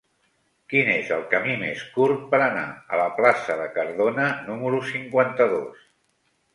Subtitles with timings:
[0.71, 2.65] Quin és el camí més curt per anar
[2.97, 5.91] a la plaça de Cardona número cinquanta-dos?